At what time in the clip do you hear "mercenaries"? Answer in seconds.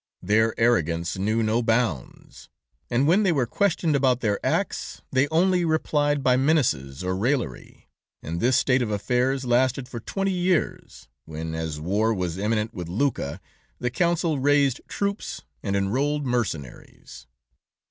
16.25-17.27